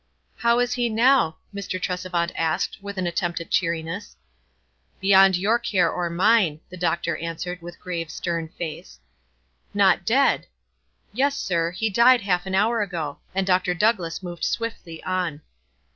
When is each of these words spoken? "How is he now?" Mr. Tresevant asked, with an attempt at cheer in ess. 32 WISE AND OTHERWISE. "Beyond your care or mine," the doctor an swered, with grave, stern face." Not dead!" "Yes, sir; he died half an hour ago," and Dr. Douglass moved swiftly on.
"How 0.37 0.57
is 0.57 0.73
he 0.73 0.89
now?" 0.89 1.37
Mr. 1.53 1.79
Tresevant 1.79 2.31
asked, 2.35 2.79
with 2.81 2.97
an 2.97 3.05
attempt 3.05 3.39
at 3.39 3.51
cheer 3.51 3.75
in 3.75 3.87
ess. 3.87 4.15
32 4.15 4.15
WISE 4.15 4.15
AND 4.15 4.55
OTHERWISE. 4.65 5.01
"Beyond 5.01 5.37
your 5.37 5.59
care 5.59 5.91
or 5.91 6.09
mine," 6.09 6.59
the 6.71 6.77
doctor 6.77 7.15
an 7.17 7.35
swered, 7.35 7.61
with 7.61 7.79
grave, 7.79 8.09
stern 8.09 8.47
face." 8.49 8.99
Not 9.75 10.03
dead!" 10.03 10.47
"Yes, 11.13 11.37
sir; 11.37 11.69
he 11.69 11.91
died 11.91 12.21
half 12.21 12.47
an 12.47 12.55
hour 12.55 12.81
ago," 12.81 13.19
and 13.35 13.45
Dr. 13.45 13.75
Douglass 13.75 14.23
moved 14.23 14.43
swiftly 14.43 15.03
on. 15.03 15.41